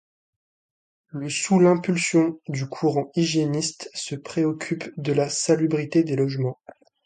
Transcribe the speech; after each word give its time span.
Le 1.09 1.29
sous 1.29 1.59
l'impulsion 1.59 2.39
du 2.47 2.67
courant 2.67 3.11
hygiéniste 3.15 3.91
se 3.93 4.15
préoccupent 4.15 4.89
de 4.97 5.13
la 5.13 5.29
salubrité 5.29 6.03
des 6.03 6.15
logements. 6.15 6.57